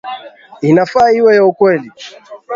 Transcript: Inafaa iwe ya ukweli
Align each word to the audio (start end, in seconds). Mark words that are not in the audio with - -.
Inafaa 0.69 1.09
iwe 1.17 1.31
ya 1.37 1.43
ukweli 1.51 1.89